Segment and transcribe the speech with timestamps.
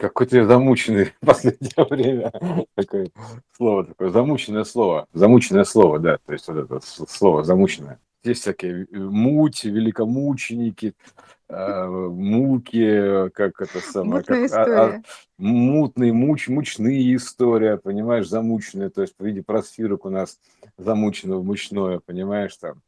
[0.00, 2.32] Какой-то я замученный в последнее время.
[2.74, 3.10] Такое
[3.56, 5.06] слово такое, замученное слово.
[5.12, 6.16] Замученное слово, да.
[6.24, 8.00] То есть вот это слово замученное.
[8.24, 10.94] Есть всякие э, муть, великомученики,
[11.48, 15.02] э, муки, как это самое, Мутная как, а, а, история.
[15.38, 20.38] мутные, муч, мучные история, понимаешь, замученные, то есть в виде просфирок у нас
[20.76, 22.82] замученного мучное, понимаешь, там.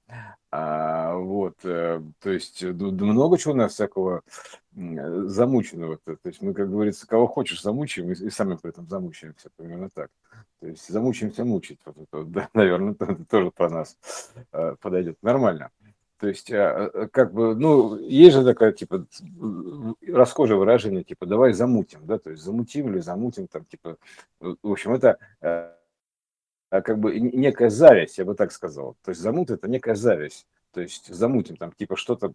[0.54, 4.20] А, вот, э, то есть э, много чего у нас всякого
[4.76, 5.96] м, замученного.
[6.04, 9.88] То, то есть мы, как говорится, кого хочешь замучаем, и, сами при этом замучаемся, примерно
[9.88, 10.10] так.
[10.60, 13.96] То есть замучаемся мучить, вот это, да, наверное, это тоже про нас
[14.52, 15.16] э, подойдет.
[15.22, 15.70] Нормально.
[16.18, 19.06] То есть, э, э, как бы, ну, есть же такое, типа,
[20.06, 23.96] расхожее выражение, типа, давай замутим, да, то есть замутим или замутим, там, типа,
[24.38, 25.76] в общем, это э, а,
[26.80, 28.96] как бы некая зависть, я бы так сказал.
[29.04, 30.46] То есть замут это некая зависть.
[30.72, 32.32] То есть замутим там типа что-то,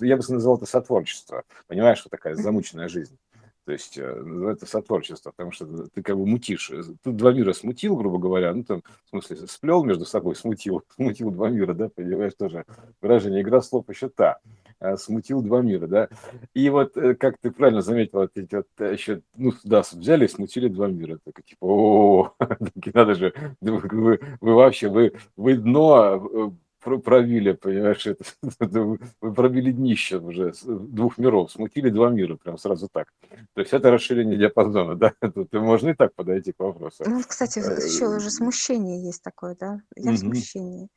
[0.00, 1.44] я бы назвал это сотворчество.
[1.66, 3.16] Понимаешь, что такая замученная жизнь.
[3.64, 6.72] То есть э, это сотворчество, потому что ты как бы мутишь.
[7.02, 11.30] Тут два мира смутил, грубо говоря, ну там, в смысле, сплел между собой, смутил, смутил
[11.30, 12.64] два мира, да, понимаешь, тоже
[13.00, 14.38] выражение игра слов еще та.
[14.80, 16.08] А, смутил два мира, да.
[16.54, 20.24] И вот, э, как ты правильно заметил, вот эти вот э, еще, ну, да, взяли
[20.24, 21.18] и смутили два мира.
[21.22, 22.34] Так, типа, о,
[22.94, 28.24] надо же, вы, вы, вообще, вы, вы дно э, пробили, понимаешь, это,
[28.58, 28.98] вы
[29.34, 33.08] пробили днище уже двух миров, смутили два мира, прям сразу так.
[33.54, 37.04] То есть это расширение диапазона, да, тут можно и так подойти к вопросу.
[37.06, 39.80] Ну, кстати, еще уже смущение есть такое, да?
[39.94, 40.88] Я в смущении.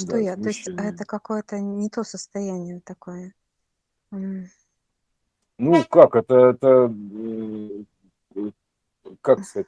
[0.00, 0.36] Что да, я?
[0.36, 3.34] То есть это какое-то не то состояние такое.
[4.10, 6.94] Ну, как, это, это
[9.20, 9.66] как сказать,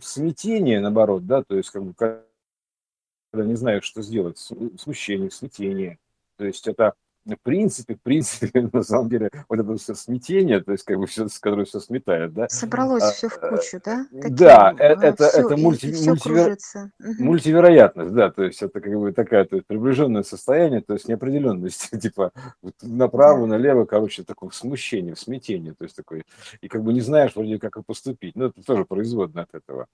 [0.00, 2.24] смятение, наоборот, да, то есть, как бы, когда
[3.32, 5.98] не знаю, что сделать, смущение, смятение,
[6.36, 6.94] то есть это
[7.36, 11.06] в принципе, в принципе, на самом деле, вот это все смятение, то есть, как бы
[11.06, 12.48] все, которое все сметает, да.
[12.48, 14.06] Собралось а, все в кучу, да?
[14.10, 16.56] Такие, да, э, это, все, это мульти, мультивер,
[17.18, 21.90] мультивероятность, да, то есть это как бы такая то есть, приближенное состояние, то есть неопределенность,
[22.00, 22.32] типа
[22.82, 23.46] направо, да.
[23.46, 26.24] налево, короче, такое смущение, смятение, то есть такой,
[26.60, 29.86] и как бы не знаешь вроде как и поступить, ну, это тоже производно от этого.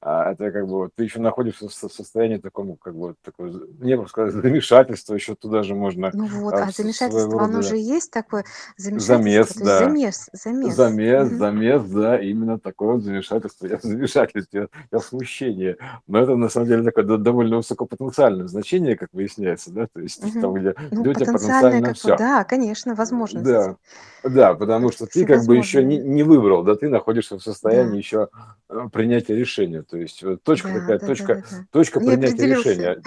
[0.00, 4.06] А это как бы вот, ты еще находишься в состоянии таком, как бы, такое, не
[4.08, 8.44] сказать, замешательство, еще туда же можно ну вот, а, а замешательство, оно же есть такое
[8.76, 9.16] замешательство?
[9.16, 9.78] Замес, да.
[9.78, 10.74] Замес, замес.
[10.74, 11.36] Замес, угу.
[11.36, 13.66] замес, да, именно такое вот замешательство.
[13.66, 15.76] Я в замешательстве, я в смущении.
[16.06, 20.40] Но это, на самом деле, такое довольно высокопотенциальное значение, как выясняется, да, то есть угу.
[20.40, 22.16] там, где, ну, тебя потенциально все.
[22.16, 23.44] Да, конечно, возможность.
[23.44, 23.76] Да,
[24.22, 27.92] да, потому что ты как бы еще не, не выбрал, да, ты находишься в состоянии
[27.92, 27.96] да.
[27.96, 28.28] еще
[28.68, 29.82] э, принятия решения.
[29.82, 31.66] То есть точка да, какая, да, точка, да, да.
[31.70, 33.02] точка принятия решения.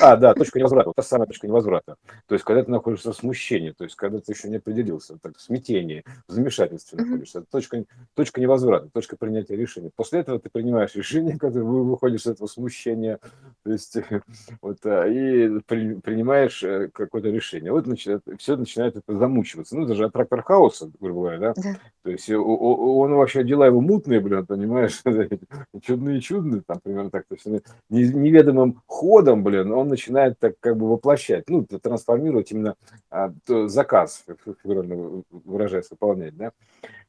[0.00, 1.96] А, да, точка невозврата, вот та самая точка невозврата.
[2.26, 5.36] То есть, когда ты находишься в смущении, то есть, когда ты еще не определился, так,
[5.36, 7.84] в смятении, в замешательстве находишься, это точка,
[8.14, 9.90] точка невозврата, точка принятия решения.
[9.94, 13.20] После этого ты принимаешь решение, когда вы выходишь из этого смущения,
[13.62, 13.96] то есть,
[14.62, 17.70] вот, а, и при, принимаешь э, какое-то решение.
[17.70, 19.76] Вот начинает, все начинает это замучиваться.
[19.76, 21.52] Ну, даже трактор хаоса, грубо говоря, да?
[21.52, 21.76] Yeah.
[22.02, 25.02] То есть, он вообще, дела его мутные, блин, понимаешь,
[25.82, 27.46] чудные-чудные, там, примерно так, то есть,
[27.88, 32.76] неведомым ходом, блин, он начинает так как бы воплощать, ну, трансформировать именно
[33.10, 34.24] а, заказ,
[34.62, 36.52] фигурально выражаясь, выполнять, да,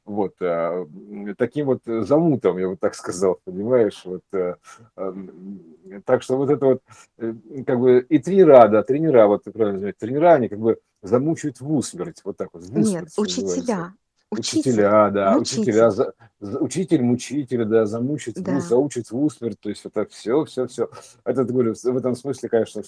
[0.06, 0.88] вот, а,
[1.38, 4.56] таким вот замутом, я бы так сказал, понимаешь, вот, а,
[4.96, 5.16] а,
[6.06, 6.82] так что вот это вот,
[7.18, 7.34] э,
[7.66, 12.22] как бы, и тренера, да, тренера, вот, правильно тренера, они как бы замучают в усмерть,
[12.24, 13.94] вот так вот, в усмерть, Нет, учителя,
[14.32, 15.62] Учителя, да, мучитель.
[15.62, 16.14] учителя, за,
[16.60, 18.60] учитель, мучитель, да, замучить, да.
[18.60, 20.90] заучить в усмерть, то есть это все, все, все.
[21.24, 22.88] Это, говорю, в этом смысле, конечно, в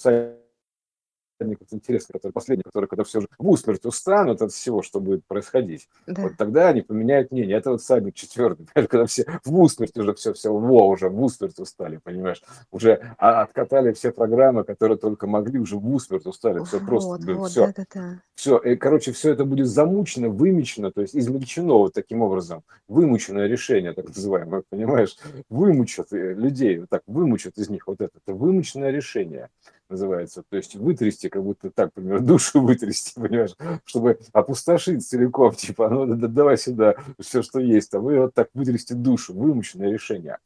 [1.40, 5.25] вот интересно, который последний, который, когда все же в усмерть устанут от всего, что будет
[5.25, 6.24] происходить, да.
[6.24, 7.58] вот тогда они поменяют мнение.
[7.58, 11.59] Это вот садник четвертый, когда все в усмерть уже все, все, во, уже в усмерть
[11.59, 16.80] устали, понимаешь, уже а, откатали все программы, которые только могли, уже в усмерть устали, все
[16.80, 18.22] вот, просто, вот, все, да, да, да.
[18.36, 23.47] все, и, короче, все это будет замучено, вымечено, то есть измельчено вот таким образом, вымученное
[23.47, 25.17] решение, так называемое, понимаешь,
[25.50, 29.50] вымучат э, людей, вот так, вымучат из них вот это, это вымученное решение
[29.89, 33.55] называется, то есть вытрясти, как будто так, например, душу вытрясти, понимаешь,
[33.85, 38.93] чтобы опустошить целиком, типа, ну давай сюда все, что есть, а вы вот так вытрясти
[38.93, 40.37] душу, вымученное решение.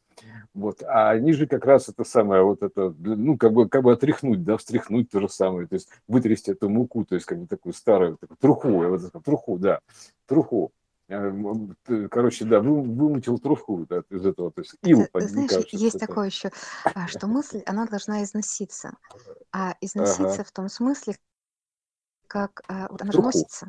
[0.54, 0.84] Вот.
[0.84, 4.44] А они же как раз это самое, вот это, ну, как бы, как бы отряхнуть,
[4.44, 7.74] да, встряхнуть то же самое, то есть вытрясти эту муку, то есть как бы такую
[7.74, 9.80] старую, такую труху, вот, труху, да,
[10.28, 10.72] труху.
[12.10, 15.98] Короче, да, вы, вымутил трубку да, из этого, то есть ил Ты, знаешь, кажется, есть
[15.98, 16.08] это.
[16.08, 16.52] такое еще,
[16.94, 18.92] а, что мысль, она должна износиться.
[19.54, 21.18] А износиться Ага, в том смысле,
[22.32, 23.68] как а, вот она же носится.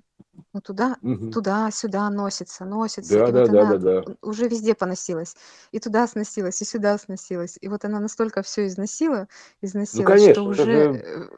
[0.53, 1.33] Ну, туда, угу.
[1.33, 3.19] туда-сюда носится, носится.
[3.19, 4.15] Да, и да, вот да, она да, да.
[4.23, 5.35] уже везде поносилась.
[5.73, 7.59] И туда сносилась, и сюда сносилась.
[7.61, 9.27] И вот она настолько все износила,
[9.63, 10.73] износила, ну, конечно, что уже же...
[10.73, 11.29] Э,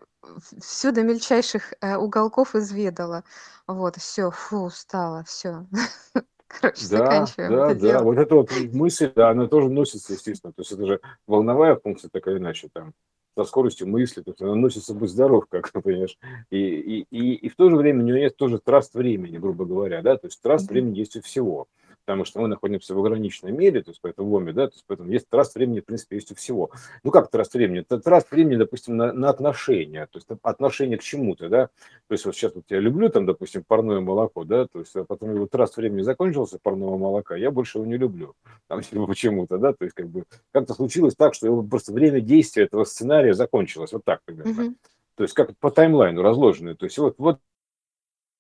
[0.60, 3.24] все до мельчайших э, уголков изведала.
[3.66, 5.66] Вот, все, фу, устала, все.
[6.48, 7.88] Короче, да, заканчиваем да, это да.
[7.88, 8.02] дело.
[8.02, 10.52] Вот эта вот мысль, да, она тоже носится, естественно.
[10.52, 12.92] То есть это же волновая функция, так или иначе, там,
[13.36, 16.18] со скоростью мысли, то есть она носится «будь здоров», как ты понимаешь.
[16.50, 19.64] И, и, и, и в то же время у нее есть тоже траст времени, грубо
[19.64, 21.66] говоря, да, то есть траст времени есть у всего
[22.04, 24.84] потому что мы находимся в ограниченной мере, то есть по этому ломе, да, то есть
[24.86, 26.70] поэтому есть траст времени, в принципе, есть у всего.
[27.02, 27.80] Ну, как траст времени?
[27.80, 31.66] Это траст времени, допустим, на, на отношения, то есть отношение к чему-то, да,
[32.08, 35.04] то есть вот сейчас вот я люблю там, допустим, парное молоко, да, то есть а
[35.04, 38.34] потом его траст времени закончился парного молока, я больше его не люблю,
[38.68, 42.84] там, почему-то, да, то есть как бы как-то случилось так, что просто время действия этого
[42.84, 44.50] сценария закончилось, вот так примерно.
[44.50, 44.74] Mm-hmm.
[45.16, 46.74] То есть как по таймлайну разложенные.
[46.74, 47.38] То есть вот, вот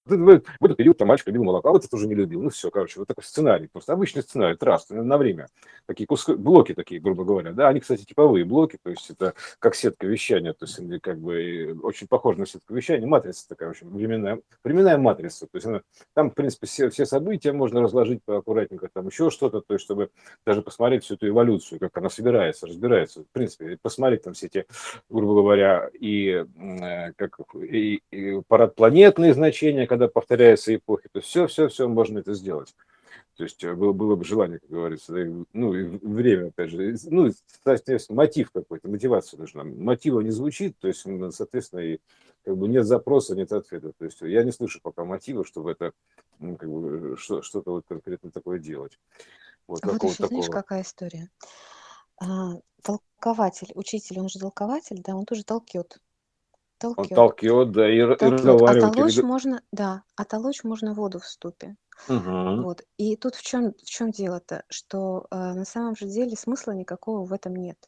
[0.06, 2.42] в этот период там мальчик любил молоко, а вот это уже не любил.
[2.42, 5.48] Ну все, короче, вот такой сценарий, просто обычный сценарий, траст на время.
[5.86, 7.52] Такие куски, блоки такие, грубо говоря.
[7.52, 11.78] Да, они, кстати, типовые блоки, то есть это как сетка вещания, то есть как бы
[11.82, 15.46] очень похоже на сетку вещания, матрица такая, в общем, временная, временная матрица.
[15.46, 15.82] То есть она,
[16.14, 20.10] там, в принципе, все, все события можно разложить поаккуратненько, там еще что-то, то есть чтобы
[20.44, 23.22] даже посмотреть всю эту эволюцию, как она собирается, разбирается.
[23.22, 24.66] В принципе, посмотреть там все эти,
[25.08, 31.46] грубо говоря, и, э, как, и, и парад планетные значения, когда повторяются эпохи, то все,
[31.46, 32.74] все, все можно это сделать.
[33.36, 35.12] То есть э, было, было бы желание, как говорится,
[35.52, 37.30] ну и время, опять же, ну,
[37.62, 39.62] соответственно, мотив какой-то, мотивация нужна.
[39.62, 41.98] Мотива не звучит, то есть, соответственно, и
[42.44, 43.92] как бы нет запроса, нет ответа.
[43.96, 45.92] То есть я не слышу пока мотива, чтобы это,
[46.40, 48.98] ну, как бы, что, что-то вот конкретно такое делать.
[49.68, 50.28] Вот, вот еще, такого.
[50.28, 51.30] знаешь, какая история?
[52.20, 56.00] А, толкователь, учитель, он же толкователь, да, он тоже толкет.
[56.86, 57.72] Он толкет.
[57.72, 58.84] да, и, р- и Толкет.
[58.84, 61.76] А толочь можно, да, а толочь можно воду в ступе.
[62.08, 62.62] Угу.
[62.62, 62.82] Вот.
[62.96, 64.64] И тут в чем, в чем дело-то?
[64.68, 67.78] Что э, на самом же деле смысла никакого в этом нет.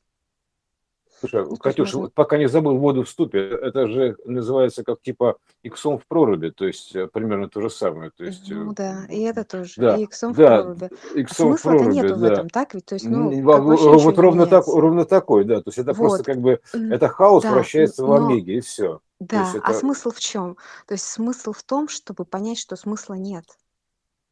[1.19, 2.11] Слушай, ну, Катюш, можно...
[2.11, 6.67] пока не забыл воду в ступе, это же называется как типа иксом в проруби, то
[6.67, 8.11] есть э, примерно то же самое.
[8.11, 10.91] То есть, ну э, да, и это тоже, да, и иксом да, в проруби.
[11.15, 12.17] Иксом а смысла-то нету да.
[12.17, 12.87] в этом, так ведь?
[12.87, 15.99] То есть, ну, вот ровно, так, ровно такой, да, то есть это вот.
[15.99, 18.09] просто как бы, это хаос да, вращается но...
[18.09, 19.01] в омеге, и все.
[19.19, 19.67] Да, а это...
[19.67, 20.57] а смысл в чем?
[20.87, 23.45] То есть смысл в том, чтобы понять, что смысла нет.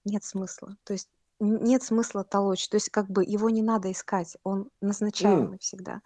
[0.05, 0.77] Нет смысла.
[0.85, 1.09] То есть
[1.41, 2.69] нет смысла толочь.
[2.69, 5.61] То есть как бы его не надо искать, он назначаемый mm.
[5.61, 6.01] всегда.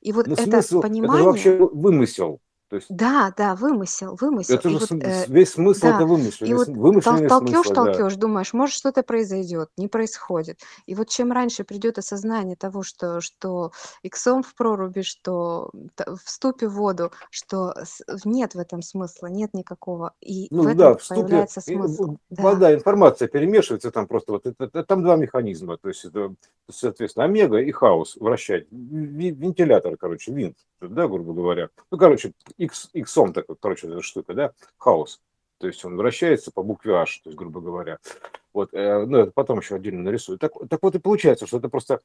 [0.00, 1.22] И вот Но это смысл, понимание...
[1.22, 2.40] Это вообще вымысел.
[2.74, 2.86] То есть...
[2.90, 4.56] Да, да, вымысел, вымысел.
[4.56, 5.94] Это же вот, э, весь смысл да.
[5.94, 6.44] это вымысел.
[6.44, 8.20] И вот вымышленный толкешь, смысл, толкешь, да.
[8.20, 10.58] думаешь, может что-то произойдет, не происходит.
[10.86, 13.70] И вот чем раньше придет осознание того, что, что
[14.02, 17.76] иксом в проруби, что в ступе в воду, что
[18.24, 20.14] нет в этом смысла, нет никакого.
[20.20, 22.16] И ну, в этом да, в ступе появляется смысл.
[22.30, 22.74] Вода, да.
[22.74, 26.34] информация перемешивается, там просто вот это, это, там два механизма, то есть это,
[26.68, 28.66] соответственно, омега и хаос вращать.
[28.72, 30.56] Вентилятор, короче, винт,
[30.88, 31.68] да, грубо говоря.
[31.90, 35.20] Ну, короче, X, X такой, короче, эта штука, да, хаос.
[35.58, 37.98] То есть он вращается по букве H, то есть, грубо говоря.
[38.52, 40.38] Вот, э, ну, это потом еще отдельно нарисую.
[40.38, 42.00] Так, так вот и получается, что это просто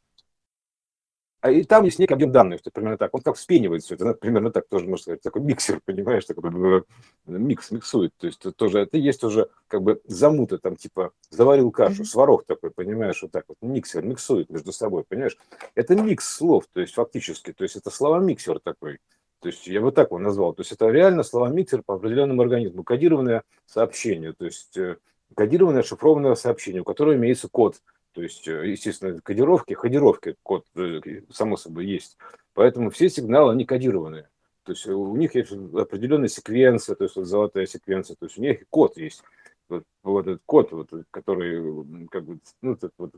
[1.47, 3.13] и там есть некий объем данных, то примерно так.
[3.15, 5.21] Он как вспенивает все это, примерно так тоже можно сказать.
[5.21, 6.83] Такой миксер, понимаешь, такой
[7.25, 8.13] микс, миксует.
[8.17, 12.71] То есть тоже это есть уже как бы замута, там типа заварил кашу, сварок такой,
[12.71, 13.57] понимаешь, вот так вот.
[13.61, 15.37] Миксер миксует между собой, понимаешь.
[15.75, 18.99] Это микс слов, то есть фактически, то есть это слова-миксер такой.
[19.41, 20.53] То есть я бы так его назвал.
[20.53, 22.83] То есть это реально слова-миксер по определенному организму.
[22.83, 24.97] Кодированное сообщение, то есть э,
[25.35, 27.77] кодированное шифрованное сообщение, у которого имеется код.
[28.19, 30.99] То есть, э, естественно, кодировки, кодировки код, э,
[31.31, 32.17] само собой, есть.
[32.53, 34.27] Поэтому все сигналы, они кодированные.
[34.63, 38.41] То есть у них есть определенная секвенция, то есть вот золотая секвенция, то есть у
[38.41, 39.23] них код есть
[39.69, 43.13] вот, вот этот код, вот, который как бы, ну, этот вот,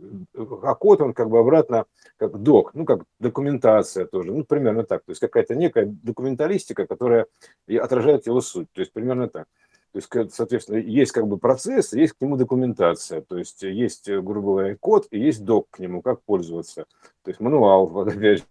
[0.62, 1.86] а код он как бы обратно
[2.18, 7.26] как док, ну, как документация тоже, ну, примерно так, то есть какая-то некая документалистика, которая
[7.68, 9.48] отражает его суть, то есть примерно так.
[9.92, 14.54] То есть, соответственно, есть как бы процесс, есть к нему документация, то есть есть, грубо
[14.54, 16.86] говоря, код и есть док к нему, как пользоваться.
[17.24, 18.46] То есть мануал, вот опять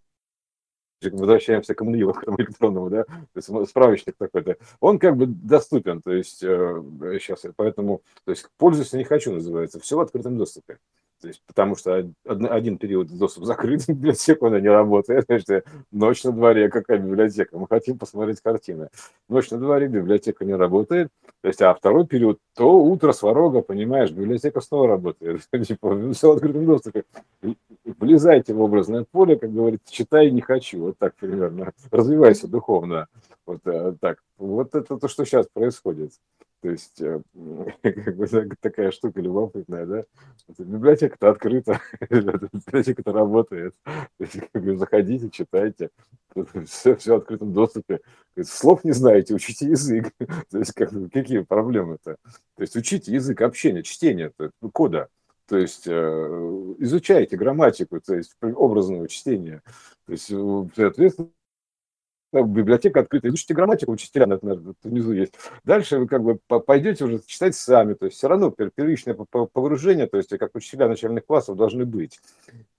[1.03, 6.13] возвращаемся к МНИ, к электронному, да, то есть справочник такой-то, он как бы доступен, то
[6.13, 6.83] есть э,
[7.21, 10.79] сейчас, поэтому, то есть пользуюсь не хочу, называется, все в открытом доступе.
[11.21, 15.27] То есть, потому что один период доступ закрыт, библиотека она не работает.
[15.27, 17.59] Значит, ночь на дворе, какая библиотека?
[17.59, 18.89] Мы хотим посмотреть картины.
[19.29, 21.09] Ночь на дворе, библиотека не работает.
[21.43, 25.43] То есть, а второй период, то утро сварога, понимаешь, библиотека снова работает.
[25.67, 27.05] Типа, все в открытом доступе.
[27.85, 30.79] Влезайте в образное поле, как говорится, читай не хочу.
[30.81, 31.73] Вот так примерно.
[31.91, 33.09] Развивайся духовно.
[33.47, 34.19] Вот э, так.
[34.39, 36.13] Вот это то, что сейчас происходит.
[36.63, 37.23] То есть, э,
[38.61, 40.05] такая штука любопытная, да?
[40.59, 43.75] Библиотека-то открыта, библиотека-то работает.
[44.53, 45.91] как бы, заходите, читайте.
[46.67, 48.01] Все, все в открытом доступе.
[48.43, 50.13] Слов не знаете, учите язык.
[50.51, 52.17] То есть, как, какие проблемы-то?
[52.57, 54.33] То есть, учите язык общения, чтения,
[54.73, 55.09] кода.
[55.47, 59.63] То есть э, изучайте грамматику, то есть образного чтения.
[60.07, 60.33] То есть,
[60.77, 61.31] соответственно,
[62.33, 65.35] библиотека открыта, изучите грамматику, учителя, наверное, внизу есть.
[65.65, 70.17] Дальше вы как бы пойдете уже читать сами, то есть все равно первичное погружение, то
[70.17, 72.21] есть как учителя начальных классов должны быть.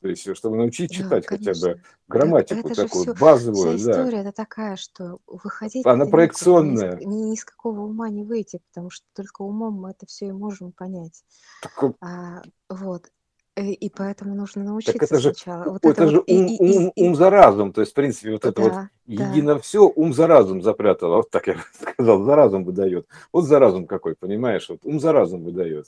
[0.01, 3.77] То есть, чтобы научить читать да, хотя бы грамматику это такую, все, базовую.
[3.77, 4.29] Вся история да.
[4.29, 5.85] это такая, что выходить...
[5.85, 6.97] Она проекционная.
[6.97, 10.27] Ни, ни, ни с какого ума не выйти, потому что только умом мы это все
[10.27, 11.23] и можем понять.
[11.61, 13.09] Так, а, вот.
[13.55, 15.71] Э, и поэтому нужно научиться так это же, сначала.
[15.71, 17.73] Вот это, это же вот, ум, и, ум, и, ум за разум.
[17.73, 18.89] То есть, в принципе, вот да, это вот да.
[19.05, 21.15] едино все ум за разум запрятало.
[21.21, 23.07] Вот так я сказал, за разум выдает.
[23.33, 24.69] Вот за разум какой, понимаешь?
[24.69, 25.87] Вот ум за разум выдает.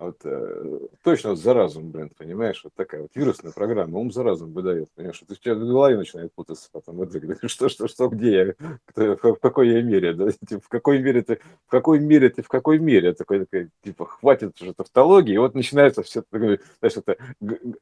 [0.00, 2.62] Вот, э, точно вот за разум бренд, понимаешь?
[2.64, 5.22] Вот такая вот вирусная программа, ум за разум выдает, понимаешь?
[5.28, 6.96] У тебя в голове начинает путаться потом.
[6.96, 7.12] Вот,
[7.50, 8.54] что, что, что, где я,
[8.86, 10.30] кто, в, в какой я мере, да?
[10.48, 13.12] Типа, в какой мере ты, в какой мере ты, в какой мере?
[13.12, 17.16] Такой, такой типа, хватит уже тавтологии, и вот начинается все, такое, знаешь, это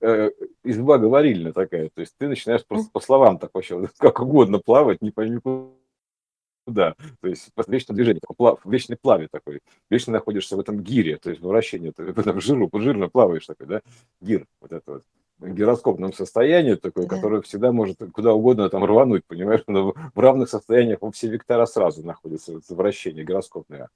[0.01, 0.31] э,
[0.65, 5.03] изба говорильная такая, то есть ты начинаешь просто по словам так вообще, как угодно плавать,
[5.03, 5.39] не пойми
[6.69, 10.61] куда да, то есть в вечном движении, плав, в вечной плаве такой, вечно находишься в
[10.61, 13.81] этом гире, то есть в вращении, ты в этом жиру, жирно плаваешь такой, да,
[14.21, 15.03] гир, вот это вот
[15.41, 17.17] гироскопном состоянии такое, да.
[17.17, 21.65] которое всегда может куда угодно там рвануть, понимаешь, но в равных состояниях во все вектора
[21.65, 23.89] сразу находится вращение гироскопное,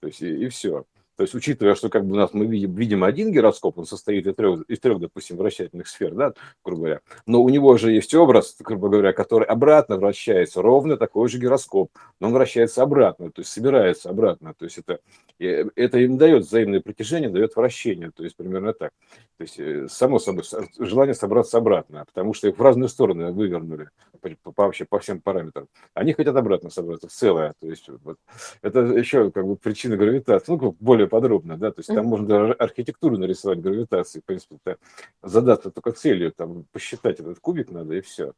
[0.00, 0.84] то есть и, и все.
[1.16, 4.26] То есть, учитывая, что как бы у нас мы видим, видим один гироскоп, он состоит
[4.26, 8.14] из трех, из трех, допустим, вращательных сфер, да, грубо говоря, но у него же есть
[8.14, 13.40] образ, грубо говоря, который обратно вращается, ровно такой же гироскоп, но он вращается обратно, то
[13.40, 15.00] есть собирается обратно, то есть это,
[15.38, 18.92] это им дает взаимное притяжение, дает вращение, то есть примерно так.
[19.38, 20.44] То есть, э, само собой,
[20.78, 23.88] желание собраться обратно, потому что их в разные стороны вывернули
[24.20, 25.66] по, по, вообще по всем параметрам.
[25.94, 28.18] Они хотят обратно собраться в целое, то есть вот,
[28.62, 32.26] это еще как бы причина гравитации, ну, более более подробно, да, то есть там можно
[32.26, 34.78] даже архитектуру нарисовать гравитации, в принципе, это
[35.22, 38.32] задаться только целью, там, посчитать этот кубик надо, и все.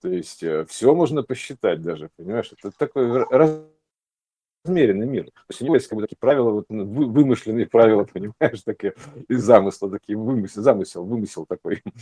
[0.00, 3.24] То есть э, все можно посчитать даже, понимаешь, это такой
[4.64, 5.24] размеренный мир.
[5.26, 8.94] То есть у него есть как бы такие правила, вот, ну, вымышленные правила, понимаешь, такие
[9.28, 11.82] из замысла, такие вымысел, замысел, вымысел такой.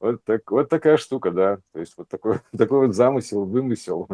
[0.00, 1.58] Вот, так, вот такая штука, да.
[1.72, 4.08] То есть вот такой, такой вот замысел, вымысел,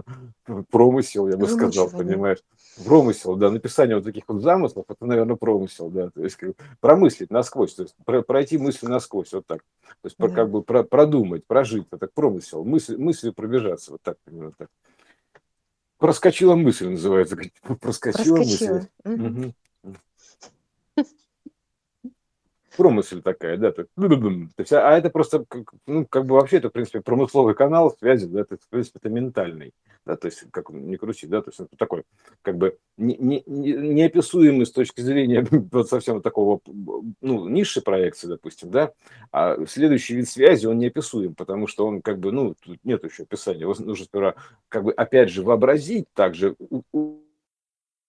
[0.70, 2.38] промысел, я бы сказал, понимаешь.
[2.84, 6.10] Промысел, да, написание вот таких вот замыслов, это, наверное, промысел, да.
[6.10, 7.96] То есть как, промыслить насквозь, то есть
[8.26, 9.62] пройти мысль насквозь, вот так.
[10.02, 10.28] То есть да.
[10.28, 14.68] как бы про, продумать, прожить, это промысел, мысль, мыслью пробежаться, вот так, примерно так.
[16.02, 17.37] Проскочила мысль, называется.
[17.80, 18.88] Проскочила, Проскочила.
[19.04, 19.44] мысль.
[19.44, 19.54] Угу.
[22.76, 23.72] Промысль такая, да.
[23.72, 23.86] То,
[24.58, 25.44] есть, а это просто,
[25.86, 29.08] ну, как бы вообще это, в принципе, промысловый канал связи, да, это, в принципе, это
[29.08, 29.72] ментальный
[30.04, 32.04] да, то есть как не крути, да, то есть это такой
[32.42, 36.60] как бы не, не, неописуемый с точки зрения вот совсем такого,
[37.20, 38.92] ну, низшей проекции, допустим, да,
[39.30, 43.22] а следующий вид связи, он неописуем, потому что он как бы, ну, тут нет еще
[43.22, 44.34] описания, нужно сперва
[44.68, 46.56] как бы опять же вообразить также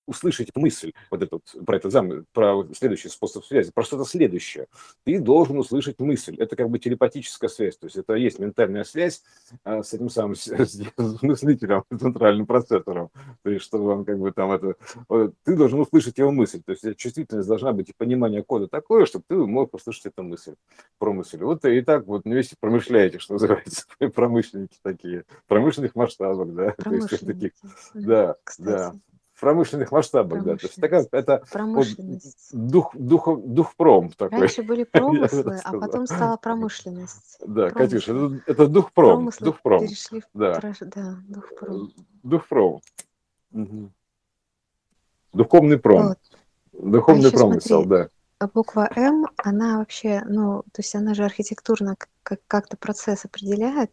[0.05, 4.67] услышать мысль, вот этот, про это зам, про следующий способ связи, про что-то следующее.
[5.03, 6.35] Ты должен услышать мысль.
[6.37, 7.77] Это как бы телепатическая связь.
[7.77, 9.23] То есть это есть ментальная связь
[9.63, 13.09] а, с этим самым с, с мыслителем, центральным процессором.
[13.43, 14.75] То есть чтобы он как бы там это...
[15.07, 16.61] Вот, ты должен услышать его мысль.
[16.63, 20.55] То есть чувствительность должна быть и понимание кода такое, чтобы ты мог услышать эту мысль,
[20.99, 21.37] про мысль.
[21.37, 26.71] Вот и так вот вместе промышляете, что называется, промышленники такие, промышленных масштабах, да.
[26.71, 27.51] То есть, таких,
[27.93, 28.67] да, Кстати.
[28.67, 28.93] да
[29.39, 30.57] промышленных масштабах, да.
[30.57, 31.87] То есть такая, это вот,
[32.51, 34.39] дух, дух, дух пром такой.
[34.39, 37.37] Раньше были промыслы, а потом стала промышленность.
[37.45, 39.15] Да, Катюша, это, это дух пром.
[39.15, 39.87] Промыслы дух пром.
[39.87, 40.53] Перешли в да.
[40.53, 40.73] Про...
[40.81, 41.93] да, дух пром.
[42.23, 42.81] Дух пром.
[43.51, 43.91] Угу.
[45.33, 46.07] Духовный пром.
[46.09, 46.19] Вот.
[46.73, 48.09] Духовный а промысел, смотри, да.
[48.39, 53.91] А буква М, она вообще, ну, то есть она же архитектурно как-то процесс определяет.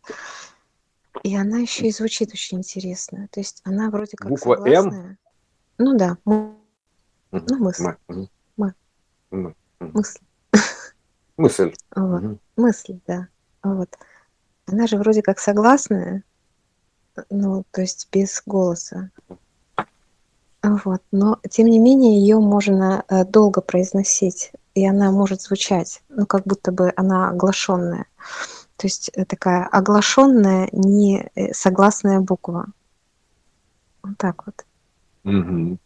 [1.22, 3.28] И она еще и звучит очень интересно.
[3.30, 5.00] То есть она вроде как Буква согласная.
[5.00, 5.18] М?
[5.82, 6.18] Ну да.
[6.26, 6.58] Ну,
[7.30, 7.84] мысль.
[8.58, 8.74] Мы.
[9.80, 10.20] Мысль.
[11.38, 11.74] Мысль.
[11.96, 12.22] Вот.
[12.56, 13.28] Мысль, да.
[13.62, 13.88] Вот.
[14.66, 16.22] Она же вроде как согласная,
[17.30, 19.10] ну, то есть без голоса.
[20.62, 21.02] Вот.
[21.12, 26.42] Но, тем не менее, ее можно э, долго произносить, и она может звучать, ну, как
[26.44, 28.04] будто бы она оглашенная.
[28.76, 32.66] То есть э, такая оглашенная, не э, согласная буква.
[34.02, 34.66] Вот так вот.
[35.38, 35.78] Угу.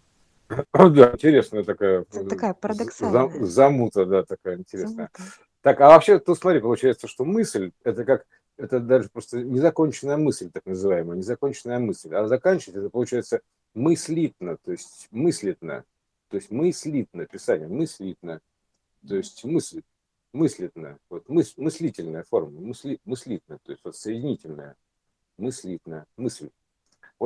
[0.95, 3.45] Да, интересная такая, Это такая з- парадоксальная.
[3.47, 5.11] замута, да, такая интересная.
[5.17, 5.39] Замута.
[5.63, 8.27] Так, а вообще, тут смотри, получается, что мысль, это как,
[8.59, 12.15] это даже просто незаконченная мысль, так называемая, незаконченная мысль.
[12.15, 13.41] А заканчивать это получается
[13.73, 15.85] мыслитно, то есть мыслитно,
[16.29, 18.41] то есть мыслитно, писание, мыслитно,
[19.09, 19.83] то есть мысль,
[20.33, 24.77] мыслитно, вот мыс, мыслительная форма, мысли, мыслитно, то есть вот соединительная,
[25.39, 26.51] мыслитная, мысль.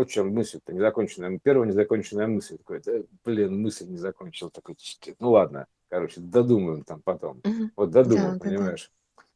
[0.05, 2.59] В чем мысль-то, незаконченная, первая незаконченная мысль.
[2.59, 2.93] Такой, да,
[3.25, 4.51] блин, мысль не закончил.
[4.51, 4.77] Такой,
[5.19, 7.41] ну ладно, короче, додумаем там потом.
[7.45, 7.73] Мгм.
[7.77, 8.51] Вот Да, додумаем, да, да.
[8.51, 8.93] понимаешь?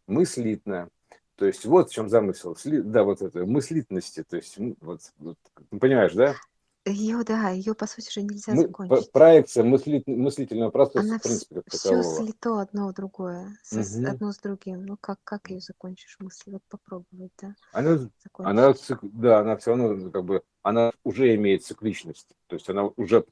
[0.06, 0.88] Мыслитно.
[1.36, 2.56] То есть вот в чем замысел.
[2.64, 4.22] Да, вот это, мыслитности.
[4.22, 5.38] То есть, вот, вот,
[5.80, 6.34] понимаешь, да?
[6.84, 9.12] Ее, да, ее по сути же нельзя Мы, закончить.
[9.12, 12.16] проекция мысли- мыслительного процесса, Она в принципе, как все такового.
[12.16, 14.10] слито одно в другое, со Мгм.
[14.10, 14.84] одно с другим.
[14.86, 16.50] Ну как как ее закончишь мысль?
[16.50, 18.90] Вот попробовать, да, Она, она, закончить.
[18.90, 22.26] цик- да, она все равно, ну, как бы, она уже имеет цикличность.
[22.48, 23.24] То есть она уже,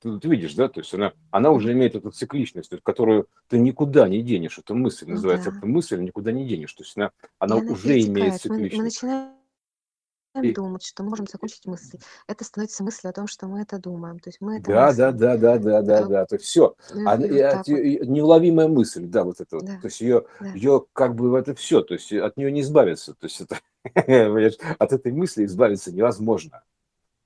[0.00, 4.08] ты, ты видишь, да, то есть она, она уже имеет эту цикличность, которую ты никуда
[4.08, 4.58] не денешь.
[4.58, 5.58] Это мысль Ну называется, да.
[5.58, 6.72] это мысль никуда не денешь.
[6.74, 8.44] То есть она, она она уже имеет перетекает.
[8.46, 9.02] Мы мы цикличность.
[9.04, 9.37] начинаем
[10.42, 11.98] И, думать, что можем закончить мысль.
[12.26, 14.18] Это становится мыслью о том, что мы это думаем.
[14.20, 15.18] То есть мы это да, да, мыслим.
[15.18, 16.26] да, да, да, да, Потом да.
[16.26, 16.74] То есть все.
[16.94, 18.08] ну и вот от вот.
[18.08, 19.64] неуловимая мысль, да, вот это вот.
[19.64, 20.48] Да, То есть ее, да.
[20.52, 23.14] ее как бы это все, то есть от нее не избавиться.
[23.14, 23.58] То есть это,
[24.78, 26.62] от этой мысли избавиться невозможно.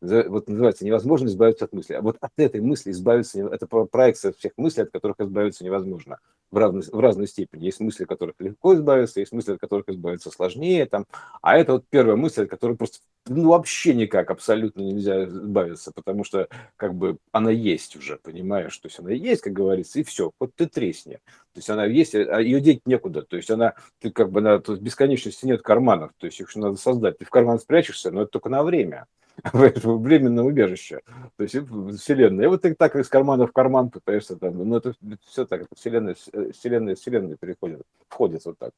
[0.03, 1.95] Вот называется невозможно избавиться от мысли.
[1.95, 6.19] А вот от этой мысли избавиться, это про- проекция всех мыслей, от которых избавиться невозможно
[6.51, 7.67] в разной, в разной степени.
[7.67, 10.87] Есть мысли, от которых легко избавиться, есть мысли, от которых избавиться сложнее.
[10.87, 11.07] Там.
[11.41, 16.25] А это вот первая мысль, от которой просто ну, вообще никак абсолютно нельзя избавиться, потому
[16.25, 18.77] что как бы она есть уже, понимаешь?
[18.79, 21.21] То есть она есть, как говорится, и все, вот ты тресни.
[21.53, 23.23] То есть она есть, а ее деть некуда.
[23.23, 27.19] То есть она, ты как бы, на, бесконечности нет карманов, то есть их надо создать.
[27.19, 29.07] Ты в карман спрячешься, но это только на время
[29.53, 31.01] в временном убежище.
[31.37, 32.47] То есть это вселенная.
[32.47, 34.95] И вот ты так из кармана в карман пытаешься там, ну это
[35.27, 38.73] все так, это вселенная, э, вселенная, вселенная переходит, входит вот так.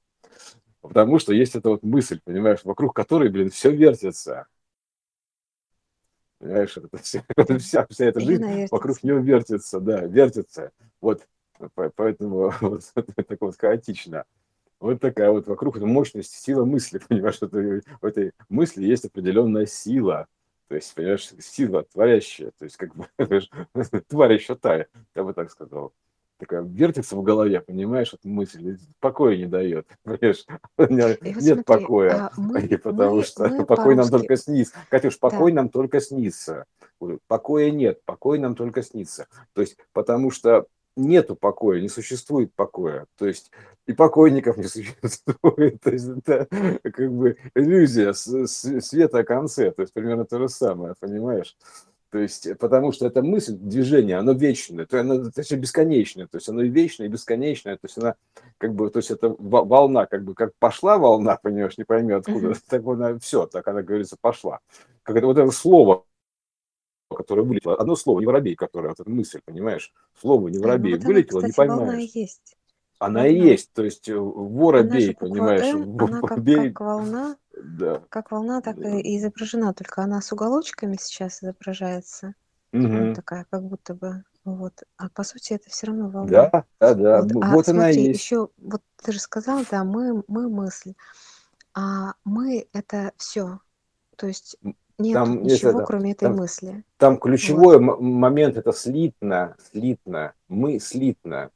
[0.80, 4.46] Потому что есть эта вот мысль, понимаешь, вокруг которой, блин, все вертится.
[6.38, 7.24] Понимаешь, это вся,
[7.58, 10.72] вся, вся эта жизнь она вокруг нее вертится, да, вертится.
[11.00, 11.26] Вот,
[11.74, 14.24] по- поэтому вот, так вот хаотично.
[14.80, 19.64] Вот такая вот вокруг эта мощность, сила мысли, понимаешь, это, в этой мысли есть определенная
[19.64, 20.26] сила.
[20.68, 23.06] То есть, понимаешь, сила творящая, то есть, как бы,
[24.08, 25.92] тварь еще та, я бы так сказал.
[26.38, 30.44] Такая вертится в голове, понимаешь, вот мысль, покоя не дает, понимаешь,
[30.78, 34.08] нет И вот нет смотри, покоя, а, мы и потому мы что мы покой нам
[34.08, 34.74] только снится.
[34.90, 35.56] Катюш, покой да.
[35.56, 36.66] нам только снится.
[37.28, 39.28] Покоя нет, покой нам только снится.
[39.52, 40.66] То есть, потому что
[40.96, 43.06] нету покоя, не существует покоя.
[43.16, 43.50] То есть,
[43.86, 45.80] и покойников не существует.
[45.80, 46.46] То есть, это
[46.82, 49.70] как бы иллюзия света о конце.
[49.72, 51.56] То есть, примерно то же самое, понимаешь?
[52.14, 56.36] То есть, э, потому что эта мысль, движение, оно вечное, то оно всё бесконечное, то
[56.36, 58.14] есть оно и вечное, и бесконечное, то есть она
[58.58, 62.12] как бы, то есть это во- волна, как бы, как пошла волна, понимаешь, не пойми
[62.12, 64.60] откуда, так она все, так она, говорится, пошла.
[65.02, 66.04] Как это вот это слово,
[67.14, 70.88] которое вылетело, одно слово, не воробей, которое, вот эта мысль, понимаешь, слово не А, ну
[70.88, 72.18] воробей, вот она, вылетело, не кстати, и поймаешь.
[72.18, 72.56] есть.
[72.98, 74.16] Она и есть, то есть э,
[74.72, 78.90] Она воробей, понимаешь, М, она как воробей, как волна, да, как волна, так да.
[79.00, 82.34] и изображена, только она с уголочками сейчас изображается.
[82.82, 83.14] Ну, Мгм.
[83.14, 84.82] такая, как будто бы, вот.
[84.98, 86.50] А по сути это все равно волна.
[86.50, 87.32] Да, да, да, Вот.
[87.32, 88.24] м, А вот она и смотри, есть.
[88.24, 90.94] еще, вот ты же сказал, да, мы, мы мысль.
[91.74, 93.60] А мы это все.
[94.16, 94.56] То есть
[94.98, 96.84] М, нету Там ничего, это, кроме этой там, мысли.
[96.98, 97.20] там Вот.
[97.20, 101.50] ключевой м- момент это слитно, слитно, мы слитно,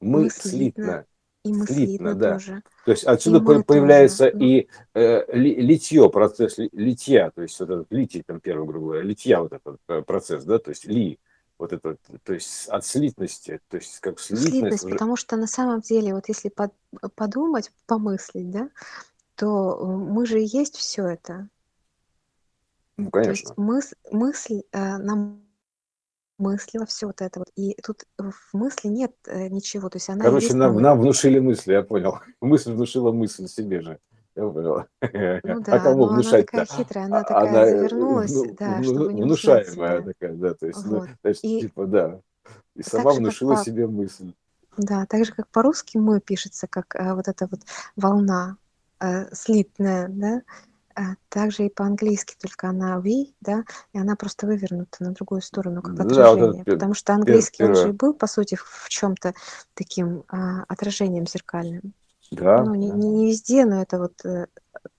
[0.00, 0.30] мы Мыслитно.
[0.30, 1.06] слитно,
[1.44, 2.34] И слитно, мыслитно да.
[2.34, 2.62] тоже.
[2.84, 3.66] То есть И отсюда по- мы тоже.
[3.66, 8.40] появляется Ну, и э, ли- литье, процесс ли- литья, то есть вот этот литий, там
[8.40, 11.18] первый, грубо говоря, литья вот этот э, процесс, да, то есть ли,
[11.58, 15.46] вот это, то есть от слитности, то есть как слитность слитность, уже, потому что на
[15.46, 16.72] самом деле, вот если под-
[17.14, 18.68] подумать, помыслить, да,
[19.36, 21.48] то э, мы же и есть все это.
[22.96, 23.54] Ну, То есть конечно.
[23.56, 25.42] мыс- мысль э, нам
[26.38, 27.48] мыслила все вот это вот.
[27.56, 31.38] И тут в мысли нет э, ничего, то есть она Короче, есть нам, нам внушили
[31.38, 32.18] мысли, я понял.
[32.40, 33.98] Мысль внушила мысль себе же.
[34.36, 34.84] Я понял.
[35.00, 38.56] Ну А да, кому но она такая хитрая, она А- такая Она э, завернулась, вну-
[38.58, 40.12] да, вну- чтобы не внушаемая себя.
[40.12, 41.08] такая, да, то есть, ну, Вот.
[41.22, 42.20] то есть, И типа, да.
[42.74, 44.32] И сама же, внушила по, себе мысль.
[44.76, 47.60] да, так же, как по-русски мы пишется, как э, вот эта вот
[47.94, 48.56] волна
[49.00, 50.73] э, слитная, да, а
[51.28, 55.94] также и по-английски, только она we, да, и она просто вывернута на другую сторону, как
[55.94, 56.04] Да,
[56.34, 57.98] вот это Потому что английский, он же и первое.
[57.98, 59.34] был, по сути, в чем-то
[59.74, 61.94] таким а, отражением зеркальным.
[62.30, 64.46] Да, Ну, не, не, не везде, но это вот э,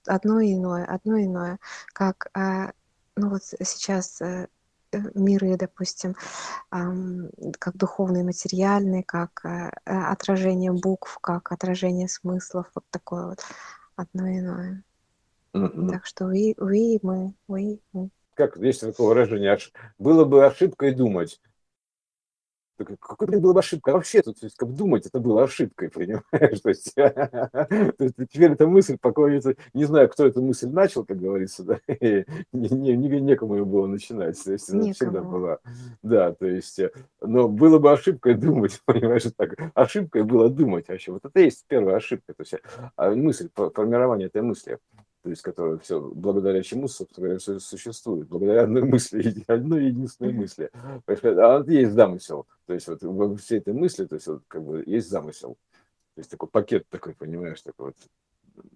[0.06, 1.58] одно иное, одно иное.
[1.92, 2.72] Как, а,
[3.16, 4.48] ну вот сейчас э,
[5.14, 6.14] миры, допустим,
[6.70, 13.40] как духовные, материальные, как э, отражение букв, как отражение смыслов, вот такое вот
[13.96, 14.82] одно иное.
[15.56, 15.90] Mm-hmm.
[15.90, 18.10] Так что вы, вы, мы, вы, мы.
[18.34, 19.58] Как есть такое выражение,
[19.98, 21.40] было бы ошибкой думать,
[23.00, 23.92] какой была бы ошибка?
[23.92, 26.22] Вообще, тут, то есть, как думать, это было ошибкой, понимаешь?
[26.62, 31.18] То есть, то есть теперь эта мысль покоится, не знаю, кто эту мысль начал, как
[31.18, 35.58] говорится, да, и не, не, не, некому ее было начинать, то есть она всегда была.
[36.02, 36.80] Да, то есть,
[37.20, 41.12] но было бы ошибкой думать, понимаешь, так, ошибкой было думать вообще.
[41.12, 42.54] Вот это и есть первая ошибка, то есть
[42.96, 44.78] а мысль, формирование этой мысли
[45.26, 50.32] то есть которое все, благодаря чему, собственно говоря, все существует, благодаря одной мысли, одной единственной
[50.32, 50.70] мысли.
[50.72, 54.84] А есть замысел, то есть вот во всей этой мысли, то есть вот как бы
[54.86, 55.56] есть замысел,
[56.14, 57.96] то есть такой пакет такой, понимаешь, такой вот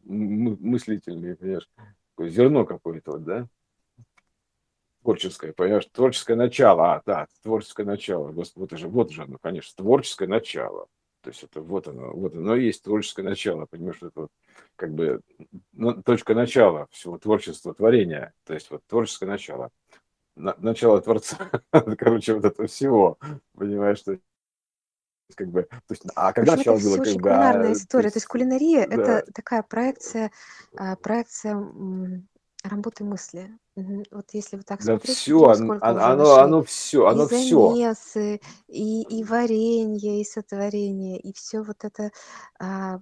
[0.03, 1.71] мыслительный, понимаешь,
[2.17, 3.47] такое зерно какое-то, вот, да,
[5.05, 10.27] творческое, понимаешь, творческое начало, а, да, творческое начало, вот же, вот же оно, конечно, творческое
[10.27, 10.89] начало,
[11.23, 14.31] то есть это вот оно, вот оно и есть творческое начало, понимаешь, это вот
[14.77, 15.21] как бы
[15.73, 19.71] ну, точка начала всего творчества, творения, то есть вот творческое начало,
[20.37, 21.37] на, начало Творца,
[21.99, 23.19] короче, вот этого всего,
[23.55, 24.19] понимаешь, что
[25.37, 27.21] как бы, то есть, а когда начало было, как бы...
[27.21, 28.95] кулинарная а, история, то есть, то есть кулинария да.
[28.95, 30.33] это такая проекция,
[30.77, 31.57] а, проекция
[32.63, 33.51] работы мысли.
[33.77, 37.71] Вот если вот так да смотреть, все, оно, оно, оно все, оно и все.
[37.71, 42.11] замесы, и, и варенье, и сотворение, и все вот это,
[42.59, 43.01] а,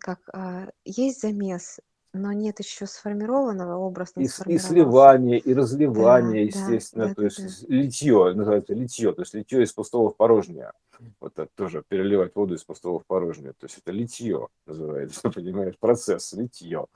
[0.00, 1.80] как а, есть замес,
[2.12, 7.66] но нет еще сформированного, образ не и, и сливание, и разливание, да, естественно, то есть
[7.66, 7.74] да.
[7.74, 10.72] литье, называется литье, то есть литье из пустого в порожнее.
[11.18, 13.52] Вот это тоже переливать воду из пустого в порожнее.
[13.52, 16.86] То есть это литье называется, понимаешь, процесс литье.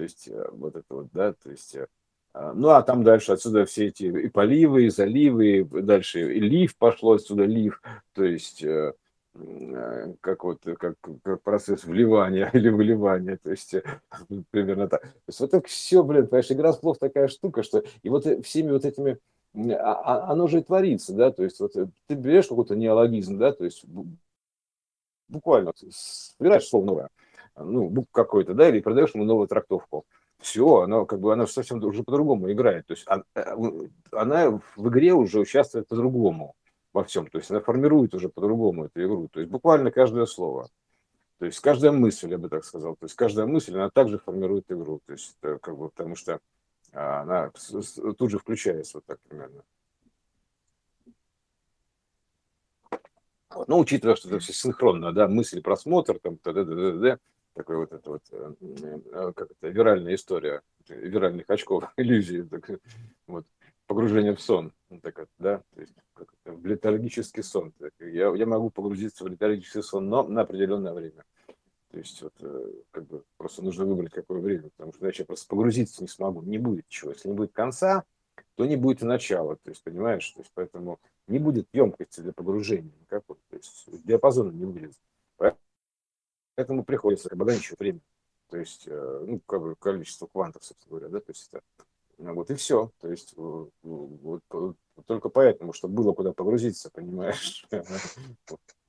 [0.00, 1.86] То есть э, вот это вот, да, то есть э,
[2.32, 6.40] а, ну, а там дальше отсюда все эти и поливы, и заливы, и дальше и
[6.40, 7.82] лив пошло отсюда, лив,
[8.14, 8.94] то есть э,
[10.22, 13.74] как вот как, как процесс вливания или выливания, то есть
[14.50, 15.02] примерно так.
[15.02, 18.70] То есть вот так все, блин, понимаешь, игра слов такая штука, что и вот всеми
[18.70, 19.18] вот этими
[19.74, 23.52] а, а, оно же и творится, да, то есть вот ты берешь какой-то неологизм, да,
[23.52, 23.84] то есть
[25.28, 27.10] буквально собираешь слово новое,
[27.56, 30.04] ну, букв какой-то, да, или продаешь ему новую трактовку.
[30.38, 32.86] Все, она как бы она совсем уже по-другому играет.
[32.86, 33.24] То есть она,
[34.12, 36.54] она в игре уже участвует по-другому
[36.92, 37.26] во всем.
[37.26, 39.28] То есть она формирует уже по-другому эту игру.
[39.28, 40.68] То есть буквально каждое слово.
[41.38, 42.96] То есть каждая мысль, я бы так сказал.
[42.96, 45.00] То есть каждая мысль, она также формирует игру.
[45.06, 46.40] То есть это как бы потому что
[46.92, 47.52] а, она
[48.18, 49.62] тут же включается вот так примерно.
[53.66, 57.18] Ну, учитывая, что это все синхронно, да, мысль, просмотр, там, т -д -д -д -д,
[57.60, 62.70] такой вот это вот, э, э, как это, виральная история, виральных очков, иллюзии, так,
[63.26, 63.44] вот,
[63.86, 65.94] погружение в сон, так, да, то есть
[66.44, 67.72] в летаргический сон.
[67.98, 71.24] Я, я могу погрузиться в летаргический сон, но на определенное время.
[71.90, 75.26] То есть вот э, как бы просто нужно выбрать какое время, потому что иначе я
[75.26, 77.10] просто погрузиться не смогу, не будет чего.
[77.10, 78.04] Если не будет конца,
[78.54, 79.56] то не будет и начала.
[79.56, 83.36] То есть, понимаешь, то есть поэтому не будет емкости для погружения никакой.
[83.50, 84.92] То есть диапазона не будет.
[86.60, 88.00] Поэтому приходится ограничивать время.
[88.50, 91.62] То есть, э, ну, как бы количество квантов, собственно говоря, да, то есть это
[92.18, 92.90] вот и все.
[93.00, 94.42] То есть вот,
[95.06, 97.66] только поэтому, чтобы было куда погрузиться, понимаешь?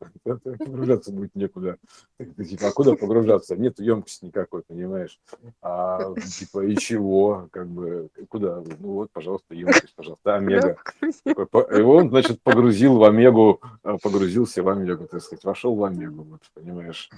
[0.24, 1.78] Погружаться будет некуда.
[2.18, 3.56] Типа, а куда погружаться?
[3.56, 5.20] Нет емкости никакой, понимаешь?
[5.62, 7.48] А типа и чего?
[7.52, 8.62] Как бы куда?
[8.80, 10.78] Ну вот, пожалуйста, емкость, пожалуйста, омега.
[11.26, 16.24] И он, значит, погрузил в омегу, а, погрузился в омегу, так сказать, вошел в омегу,
[16.24, 17.10] вот, понимаешь?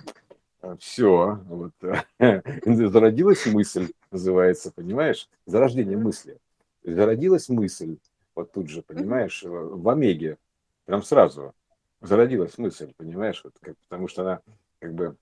[0.80, 1.74] Все, вот.
[2.66, 5.30] зародилась мысль, называется, понимаешь?
[5.46, 6.38] Зарождение мысли.
[6.84, 7.98] Зародилась мысль,
[8.36, 10.38] вот тут же, понимаешь, в Омеге,
[10.86, 11.54] прям сразу
[12.04, 14.42] зародилась мысль, понимаешь, вот, как, потому что она
[14.80, 15.16] как бы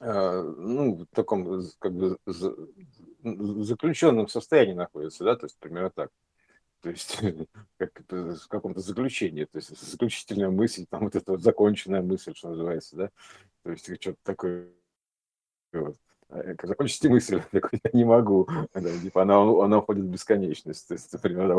[0.00, 2.16] э, ну, в таком как бы
[3.22, 6.10] заключенном состоянии находится, да, то есть примерно так.
[6.82, 7.20] То есть
[7.78, 12.50] как в каком-то заключении, то есть заключительная мысль, там вот эта вот законченная мысль, что
[12.50, 13.10] называется, да,
[13.62, 14.68] то есть что-то такое.
[15.72, 15.96] Вот.
[16.32, 18.48] Э, закончите мысль, я не могу.
[18.74, 20.88] Да, типа она, она уходит в бесконечность.
[20.88, 21.54] То есть, например,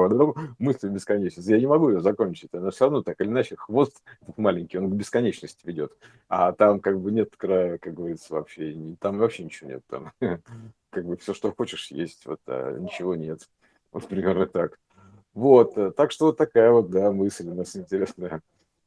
[0.60, 1.48] мысль в бесконечность.
[1.48, 2.50] Я не могу ее закончить.
[2.54, 4.04] Она все равно так или иначе, хвост
[4.36, 5.96] маленький, он к бесконечности ведет.
[6.28, 8.76] А там как бы нет края, как говорится, вообще.
[9.00, 9.84] Там вообще ничего нет.
[9.88, 10.12] Там
[10.90, 12.26] как бы все, что хочешь, есть.
[12.26, 13.48] Вот, а ничего нет.
[13.92, 14.80] Вот примерно так.
[15.34, 15.78] Вот.
[15.78, 18.42] Э, так что вот такая вот, да, мысль у нас интересная.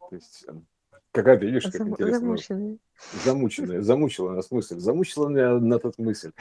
[0.09, 0.47] То есть
[1.17, 2.79] какая-то, видишь, как интересная.
[3.25, 6.33] Замученная, замучила нас мысль, замучила меня на тот мысль.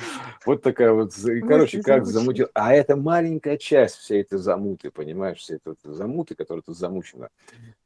[0.46, 2.48] Вот такая вот, и, короче, как замутил.
[2.54, 7.30] А это маленькая часть всей этой замуты, понимаешь, всей этой замуты, которая тут замучена.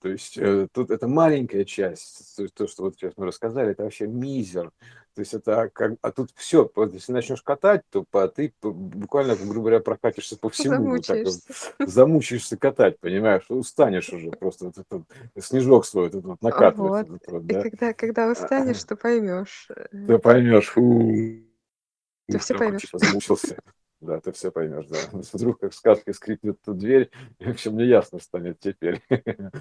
[0.02, 3.84] То есть э, тут это маленькая часть, то, то, что вот сейчас мы рассказали, это
[3.84, 4.72] вообще мизер.
[5.20, 9.60] То есть это как, а тут все, если начнешь катать, то по, ты буквально, грубо
[9.60, 11.42] говоря, прокатишься по всему, замучаешься,
[11.78, 15.04] так, замучаешься катать, понимаешь, устанешь уже просто, вот этот
[15.38, 17.10] снежок свой этот вот накатывает.
[17.10, 17.22] Вот.
[17.28, 17.60] Вот, да?
[17.60, 19.68] И когда, когда устанешь, то поймешь.
[19.76, 22.84] Э, ты поймешь, ты все поймешь.
[22.84, 23.60] Типа замучился.
[24.02, 24.98] Да, ты все поймешь, да.
[25.34, 29.02] Вдруг как в сказке скрипнет дверь, и все мне ясно станет теперь.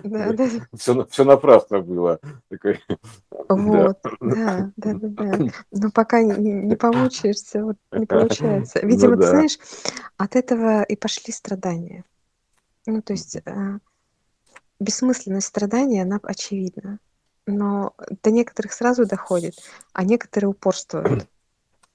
[0.04, 0.48] Да, да.
[0.74, 2.20] Все, все напрасно было.
[2.48, 2.80] Такой,
[3.48, 5.52] вот, да, да, да, да.
[5.72, 8.80] Но пока не, не помучаешься, вот не получается.
[8.82, 9.22] Ну Видимо, ну, да.
[9.22, 9.58] ты знаешь,
[10.16, 12.04] от этого и пошли страдания.
[12.86, 13.78] Ну, то есть э,
[14.80, 16.98] бессмысленность страдания, она очевидна.
[17.46, 19.54] Но до некоторых сразу доходит,
[19.92, 21.26] а некоторые упорствуют.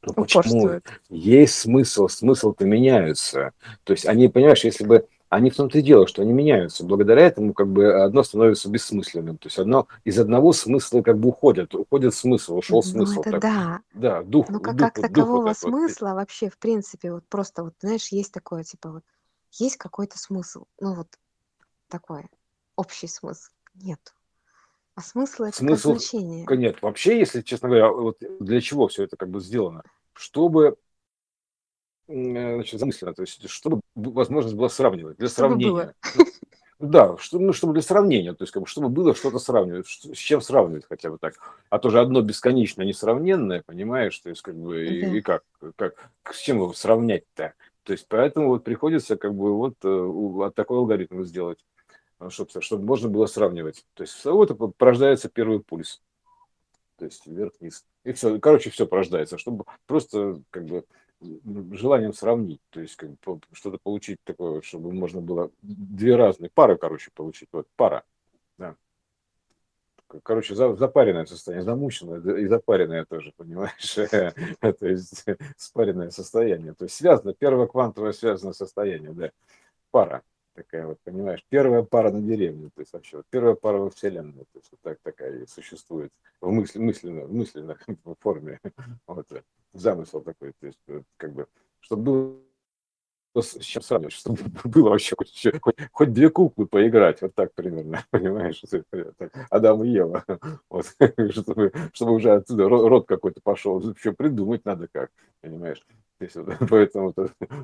[0.06, 0.82] Ну почему?
[1.10, 3.54] Есть смысл, смысл-то меняются.
[3.84, 6.86] То есть они, понимаешь, если бы они в том-то и дело, что они меняются.
[6.86, 9.38] Благодаря этому как бы одно становится бессмысленным.
[9.38, 11.74] То есть одно из одного смысла как бы уходит.
[11.74, 13.22] Уходит смысл, ушел ну, смысл.
[13.22, 13.42] Это так.
[13.42, 13.80] да.
[13.94, 14.50] Да, дух.
[14.50, 16.16] Ну как, дух, как такового вот смысла вот.
[16.16, 19.04] вообще, в принципе, вот просто вот, знаешь, есть такое, типа вот,
[19.54, 20.66] есть какой-то смысл.
[20.80, 21.08] Ну вот
[21.88, 22.26] такой
[22.76, 23.50] общий смысл.
[23.76, 24.14] Нет.
[24.96, 26.46] А смысл это смысл, как значение?
[26.58, 29.84] Нет, вообще, если честно говоря, вот для чего все это как бы сделано?
[30.14, 30.78] Чтобы
[32.08, 35.72] э, значит, замысленно, то есть чтобы возможность была сравнивать, для чтобы сравнения.
[35.72, 35.94] Было.
[36.80, 40.18] Да, что, ну, чтобы для сравнения, то есть как бы, чтобы было что-то сравнивать, с
[40.18, 41.36] чем сравнивать хотя бы так.
[41.70, 45.18] А то же одно бесконечно несравненное, понимаешь, то есть как бы и, да.
[45.18, 45.44] и как,
[45.78, 47.54] как, с чем его сравнять-то?
[47.84, 51.60] То есть поэтому вот приходится как бы вот э, такой алгоритм сделать.
[52.24, 53.86] А, чтобы, чтобы можно было сравнивать.
[53.94, 56.02] То есть вот порождается первый пульс.
[56.98, 57.86] То есть вверх-вниз.
[58.06, 60.86] И все, короче, все порождается, чтобы просто как бы
[61.22, 66.78] желанием сравнить, то есть как бы, что-то получить такое, чтобы можно было две разные пары,
[66.78, 67.48] короче, получить.
[67.54, 68.04] Вот пара,
[68.58, 68.76] да.
[70.22, 73.94] Короче, запаренное состояние, замученное и запаренное тоже, понимаешь?
[74.60, 75.26] То есть
[75.58, 76.74] спаренное состояние.
[76.74, 79.32] То есть связано, первое квантовое связанное состояние, да.
[79.92, 83.90] Пара такая вот, понимаешь, первая пара на деревне, то есть вообще вот первая пара во
[83.90, 86.12] Вселенной, то есть вот так такая существует
[86.42, 87.76] в мысли, мысленно, в мысленной
[88.20, 88.60] форме,
[89.08, 89.28] вот,
[89.74, 90.80] замысел такой, то есть
[91.18, 91.48] как бы,
[91.80, 92.40] чтобы было
[93.42, 98.06] с чем сравнивать, чтобы было вообще хоть, хоть, хоть две куклы поиграть, вот так примерно,
[98.12, 98.64] понимаешь,
[99.50, 100.24] Адам и Ева,
[100.70, 100.86] вот,
[101.32, 105.10] чтобы, чтобы уже отсюда род какой-то пошел, еще придумать надо как,
[105.42, 105.84] понимаешь,
[106.70, 107.14] Поэтому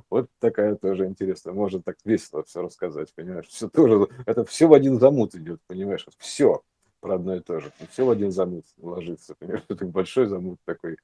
[0.10, 1.54] вот такая тоже интересная.
[1.54, 3.48] Можно так весело все рассказать, понимаешь?
[3.48, 6.06] Все тоже, это все в один замут идет, понимаешь?
[6.18, 6.62] Все
[7.00, 7.72] про одно и то же.
[7.92, 9.64] Все в один замут ложится, понимаешь?
[9.70, 10.98] Это большой замут такой,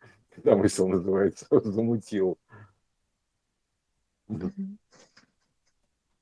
[0.43, 2.37] замысел называется, замутил.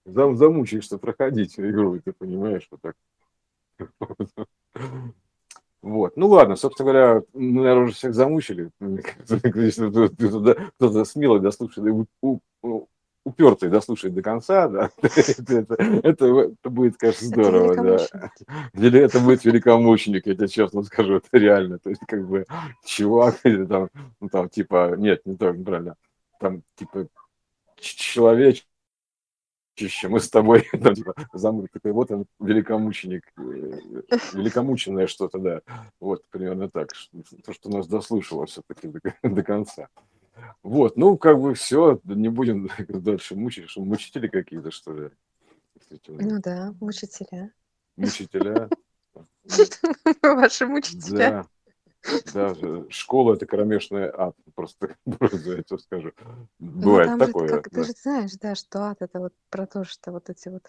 [0.05, 2.95] Зам, замучаешься проходить игру, ты понимаешь, вот так.
[5.81, 6.15] Вот.
[6.15, 8.71] Ну ладно, собственно говоря, мы, наверное, уже всех замучили.
[10.77, 12.07] Кто-то смелый дослушает,
[13.25, 18.31] упертый дослушает до конца, да, это, это, это, это будет, конечно, здорово, да.
[18.73, 21.79] Или это будет великомученик, я тебе честно скажу, это реально.
[21.79, 22.45] То есть, как бы,
[22.85, 23.89] чувак, или там,
[24.19, 25.95] ну, там, типа, нет, не так, неправильно,
[26.39, 27.07] там, типа,
[27.83, 28.57] человек,
[29.75, 33.41] чище мы с тобой там, типа, замок такой, вот он, великомученик, э,
[34.33, 35.61] великомученное что-то, да,
[35.99, 36.89] вот примерно так,
[37.45, 39.87] то, что нас дослушало все-таки до, до конца.
[40.63, 45.09] Вот, ну, как бы все, не будем дальше мучить, что мучители какие-то, что ли?
[46.07, 47.51] Ну да, мучителя.
[47.97, 48.69] Мучителя.
[50.21, 51.45] Ваши мучителя.
[52.33, 52.53] Да.
[52.53, 56.11] Да, школа это кромешный ад, просто, просто я тебе скажу.
[56.59, 57.47] Ну, Бывает там такое.
[57.47, 57.81] Же, как, да.
[57.81, 60.67] Ты же знаешь, да, что ад это вот про то, что вот эти вот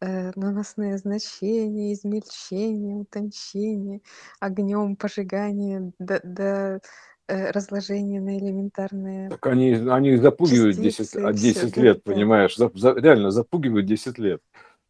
[0.00, 4.00] э, наносные значения, измельчение, утончение,
[4.40, 6.80] огнем пожигание до, до
[7.28, 9.30] э, разложения на элементарные.
[9.30, 12.56] Так они, они запугивают 10, 10 лет, да, понимаешь?
[12.56, 14.40] За, за, реально запугивают 10 лет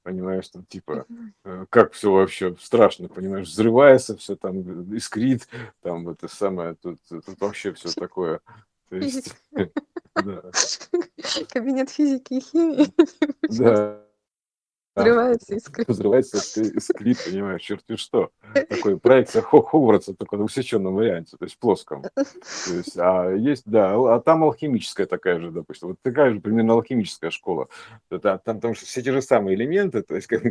[0.02, 1.06] понимаешь, там типа,
[1.44, 5.48] э, как все вообще страшно, понимаешь, взрывается все там, искрит,
[5.82, 8.40] там это самое, тут, тут вообще все такое.
[8.88, 9.72] То есть, да.
[11.50, 12.92] Кабинет физики и химии.
[13.42, 14.00] Да.
[15.00, 15.88] Взрывается искрит.
[15.88, 18.30] Взрывается искрит, понимаешь, черти что.
[18.68, 22.02] Такой проекция Хогвартса, только в усеченном варианте, то есть плоском.
[22.02, 26.74] То есть, а есть, да, а там алхимическая такая же, допустим, вот такая же примерно
[26.74, 27.68] алхимическая школа.
[28.08, 30.42] Там, потому что все те же самые элементы, то есть как,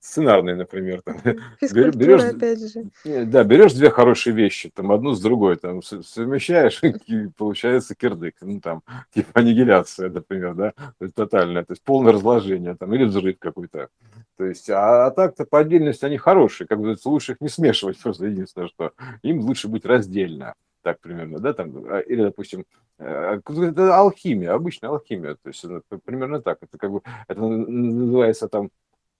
[0.00, 1.16] сценарные, например, там,
[1.60, 2.90] берешь, опять же.
[3.24, 8.60] Да, берешь две хорошие вещи, там одну с другой, там совмещаешь, и получается кирдык, ну
[8.60, 8.82] там,
[9.14, 13.87] типа аннигиляция, например, да, то есть тотальное, то есть полное разложение, там, или взрыв какой-то.
[14.36, 17.98] То есть, а, а так-то по отдельности они хорошие, как бы лучше их не смешивать,
[18.02, 22.64] просто единственное, что им лучше быть раздельно, так примерно, да, там, а, или, допустим,
[22.98, 25.64] э, это алхимия, обычная алхимия, то есть,
[26.04, 28.70] примерно так, это как бы, это называется там,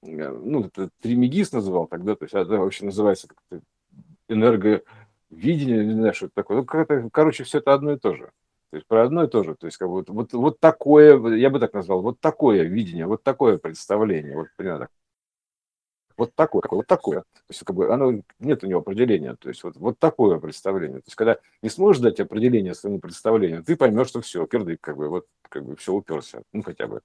[0.02, 3.60] э, ну, это Тримегис называл тогда, то есть, это вообще называется как-то
[4.28, 8.30] энерговидение, не знаю, что это такое, ну, короче, все это одно и то же.
[8.70, 9.54] То есть про одно и то же.
[9.54, 13.06] То есть как бы вот, вот, вот такое, я бы так назвал, вот такое видение,
[13.06, 14.36] вот такое представление.
[14.36, 14.90] Вот примерно так.
[16.18, 17.20] Вот такое, вот такое.
[17.20, 19.36] То есть, как бы, оно, нет у него определения.
[19.36, 20.98] То есть, вот, вот такое представление.
[20.98, 24.96] То есть, когда не сможешь дать определение своему представлению, ты поймешь, что все, кирдык, как
[24.96, 26.42] бы, вот, как бы, все уперся.
[26.52, 27.02] Ну, хотя бы.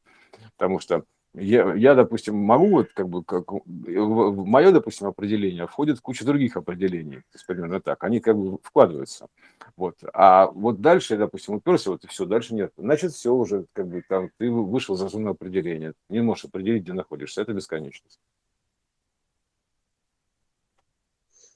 [0.58, 1.04] Потому что
[1.36, 6.58] я, я, допустим, могу, вот, как бы, как, в мое, допустим, определение входит куча других
[6.58, 9.28] определений, то есть примерно так, они как бы вкладываются,
[9.76, 13.88] вот, а вот дальше, допустим, уперся, вот и все, дальше нет, значит, все уже, как
[13.88, 18.20] бы, там, ты вышел за зону определения, не можешь определить, где находишься, это бесконечность.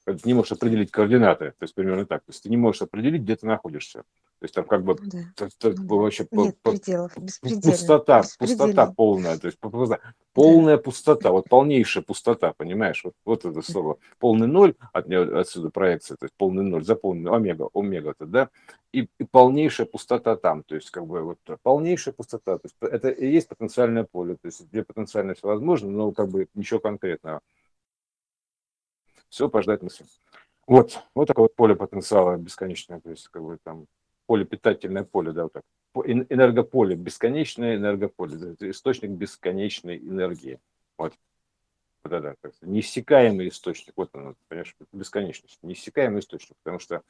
[0.06, 3.24] Ты не можешь определить координаты, то есть примерно так, то есть ты не можешь определить,
[3.24, 4.04] где ты находишься.
[4.40, 5.20] То есть там как бы Ну да.
[5.36, 5.96] т- т- Ну да.
[5.96, 10.14] вообще Нет по- пределов, пустота, пустота полная, то есть по- просто Да.
[10.34, 13.04] полная пустота, вот полнейшая пустота, понимаешь?
[13.04, 13.98] Вот, вот это слово.
[14.20, 18.50] Полный ноль, от отсюда проекция, то есть полный ноль, заполненный омега, омега-то, да,
[18.92, 23.10] и, и полнейшая пустота там, то есть как бы вот полнейшая пустота, то есть это
[23.10, 27.42] и есть потенциальное поле, то есть где потенциально все возможно, но как бы ничего конкретного.
[29.30, 30.06] Все пождать мысли.
[30.68, 33.88] Вот, вот такое вот поле потенциала бесконечное, то есть как бы там
[34.28, 35.64] поле, питательное поле, да, вот так.
[35.94, 40.60] По- эн- Энергополе, бесконечное энергополе, источник бесконечной энергии.
[40.98, 41.14] Вот,
[42.04, 47.02] вот это, так неиссякаемый источник, вот он, понимаешь, бесконечность, неиссякаемый источник, потому что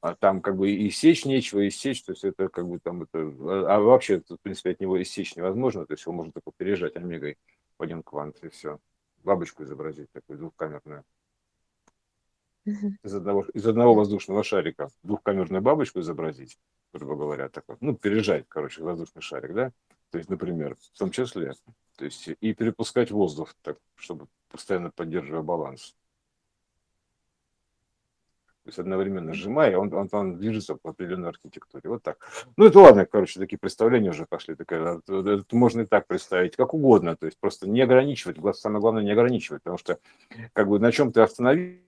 [0.00, 3.02] а, там как бы и сечь нечего, и сечь, то есть это как бы там
[3.02, 5.04] это, а а вообще, в принципе, от него и
[5.36, 7.36] невозможно, то есть его можно только пережать омегой
[7.78, 8.78] в один квант, и все.
[9.24, 11.04] Бабочку изобразить, такую двухкамерную
[12.64, 16.58] Из одного, из одного воздушного шарика двухкамерную бабочку изобразить,
[16.92, 19.72] грубо говоря, так вот, ну, пережать, короче, воздушный шарик, да,
[20.10, 21.54] то есть, например, в том числе,
[21.96, 25.96] то есть, и перепускать воздух, так, чтобы постоянно поддерживая баланс.
[28.64, 31.90] То есть одновременно сжимая, он, он, он движется по определенной архитектуре.
[31.90, 32.18] Вот так.
[32.56, 34.54] Ну, это ладно, короче, такие представления уже пошли.
[34.54, 37.16] Такая, это, это можно и так представить, как угодно.
[37.16, 38.36] То есть просто не ограничивать.
[38.56, 39.64] Самое главное, не ограничивать.
[39.64, 39.98] Потому что
[40.52, 41.82] как бы на чем ты остановился,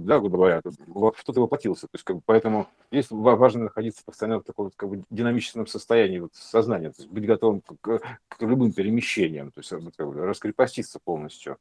[0.00, 1.86] да, грубо говоря, во что ты воплотился.
[1.86, 5.66] То есть, как бы, поэтому здесь ва- важно находиться постоянно в таком как бы, динамическом
[5.66, 10.14] состоянии вот, сознания, то есть быть готовым к, к любым перемещениям, то есть как бы,
[10.26, 11.58] раскрепоститься полностью.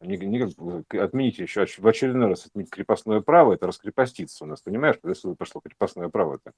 [0.00, 4.60] Не, не как отменить еще в очередной раз отменить крепостное право, это раскрепоститься у нас,
[4.60, 6.52] понимаешь, когда пошло крепостное право это.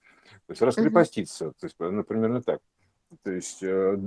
[0.46, 2.60] То есть раскрепоститься, то есть, ну, примерно так.
[3.22, 3.98] То есть э,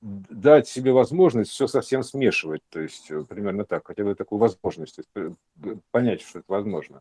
[0.00, 4.98] дать себе возможность все совсем смешивать, то есть э, примерно так, хотя бы такую возможность,
[4.98, 5.10] есть,
[5.90, 7.00] понять, что это возможно,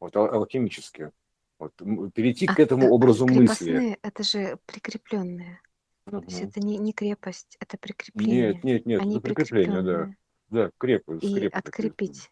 [0.00, 1.12] вот ал- алхимически,
[1.60, 1.72] вот,
[2.14, 3.96] перейти А к этому образу мысли.
[4.02, 5.60] это же прикрепленные.
[6.04, 8.54] То есть это не, не крепость, это прикрепление.
[8.54, 10.14] Нет, нет, нет, Они это прикрепление, да,
[10.48, 11.58] да, крепко, И скрепко.
[11.58, 12.30] открепить.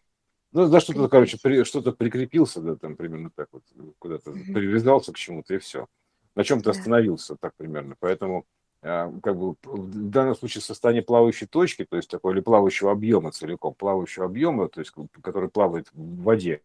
[0.53, 3.63] Ну, за что-то, короче, при, что-то прикрепился, да, там примерно так вот,
[4.01, 4.53] куда-то Мгм.
[4.53, 5.87] привязался к чему-то, и все.
[6.37, 6.79] На чем-то Да.
[6.79, 7.97] остановился, так примерно.
[8.01, 8.45] Поэтому,
[8.83, 13.33] а, как бы, в данном случае состояние плавающей точки, то есть такого или плавающего объема
[13.33, 16.63] целиком, плавающего объема, то есть, который плавает в воде,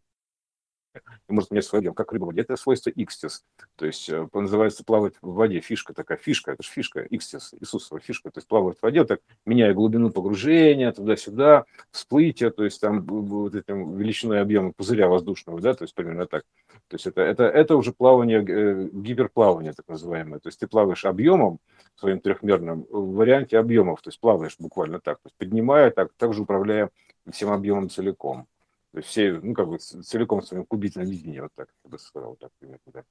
[1.30, 3.44] и может иметь свой объем, как рыба в воде, это свойство икстис.
[3.76, 8.00] То есть э, называется плавать в воде, фишка такая, фишка, это же фишка, икстис, Иисусова
[8.00, 13.04] фишка, то есть плавать в воде, так меняя глубину погружения туда-сюда, всплытие, то есть там
[13.04, 16.44] вот этим величиной объема пузыря воздушного, да, то есть примерно так.
[16.88, 21.06] То есть это, это, это уже плавание, э, гиперплавание так называемое, то есть ты плаваешь
[21.06, 21.60] объемом
[21.96, 26.42] своим трехмерным в варианте объемов, то есть плаваешь буквально так, то есть поднимая, так, также
[26.42, 26.90] управляя
[27.32, 28.48] всем объемом целиком.
[28.96, 32.00] То есть все, ну, как бы целиком в своем кубительном видении, вот так, я бы
[32.00, 33.04] сказал, так примерно, да.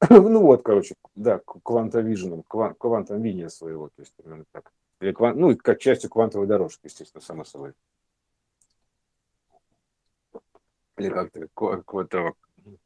[0.08, 4.72] Ну вот, короче, да, квантовиженом, квантом видения своего, то есть примерно так.
[5.02, 7.74] Или кван- ну, как частью квантовой дорожки, естественно, само собой.
[10.96, 12.32] Или как-то какого-то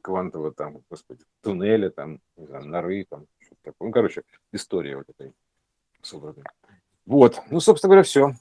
[0.03, 3.87] квантового там, господи, туннеля, там, не знаю, норы, там, что-то такое.
[3.87, 5.35] Ну, короче, история вот этой
[6.03, 6.43] собранной.
[7.07, 8.33] Вот, ну, собственно говоря, все.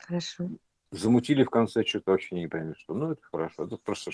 [0.00, 0.50] Хорошо.
[0.90, 2.94] Замутили в конце что-то вообще не пойми что.
[2.94, 3.64] Ну, это хорошо.
[3.64, 4.10] Это просто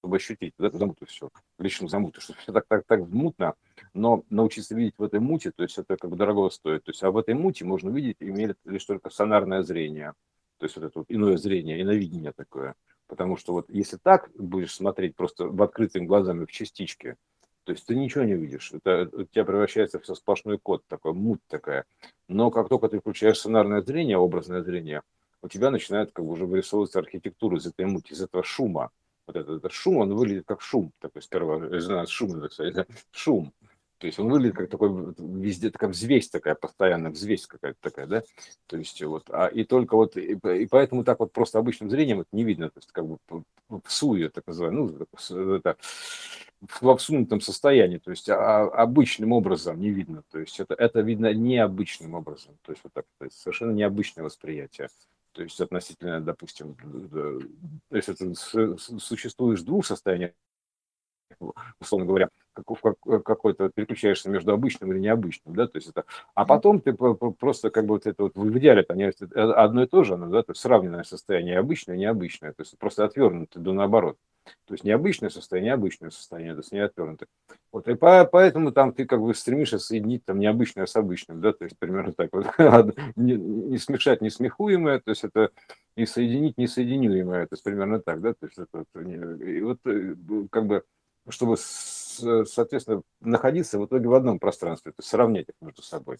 [0.00, 3.54] чтобы ощутить да, замуту все, лично замуту, что все так, так, так мутно,
[3.92, 6.84] но научиться видеть в этой муте, то есть это как бы дорого стоит.
[6.84, 10.14] То есть, а в этой муте можно видеть, имеет лишь только сонарное зрение,
[10.58, 12.74] то есть вот это вот иное зрение, иновидение такое.
[13.08, 17.16] Потому что вот если так будешь смотреть просто в открытыми глазами в частичке,
[17.64, 18.72] то есть ты ничего не видишь.
[18.72, 21.84] Это, у тебя превращается все сплошной код, такой муть такая.
[22.28, 25.02] Но как только ты включаешь сонарное зрение, образное зрение,
[25.42, 28.90] у тебя начинает как бы уже вырисовываться архитектура из этой мути, из этого шума.
[29.26, 33.52] Вот этот, этот шум, он выглядит как шум, такой сперва, знаю, шум, кстати, шум.
[34.00, 38.22] То есть он выглядит как такой везде такая взвесь такая постоянно, взвесь какая-то такая, да.
[38.66, 42.20] То есть вот, а и только вот и, и поэтому так вот просто обычным зрением
[42.20, 45.76] это не видно, то есть как бы в суе, так называемое, ну это
[46.80, 51.34] в всунутом состоянии, то есть а, обычным образом не видно, то есть это это видно
[51.34, 54.88] необычным образом, то есть вот так, то есть совершенно необычное восприятие
[55.32, 56.76] то есть относительно, допустим,
[57.90, 60.32] если ты существуешь в двух состояниях,
[61.80, 62.28] условно говоря,
[63.24, 66.04] какой-то переключаешься между обычным или необычным, да, то есть это,
[66.34, 69.04] а потом ты просто как бы вот это вот в идеале они
[69.34, 73.04] одно и то же, да, то есть сравненное состояние обычное и необычное, то есть просто
[73.04, 74.18] отвернуто до наоборот.
[74.66, 77.28] То есть необычное состояние, необычное состояние, то есть не отвернутое.
[77.72, 81.52] Вот, и по, поэтому там ты как бы стремишься соединить там необычное с обычным, да,
[81.52, 82.46] то есть примерно так вот,
[83.16, 85.50] не, не смешать несмехуемое, то есть это
[85.96, 90.14] и соединить несоединимое, то есть примерно так, да, то есть это, и вот э,
[90.50, 90.84] как бы,
[91.28, 96.18] чтобы, соответственно, находиться в итоге в одном пространстве, то есть сравнять их между собой.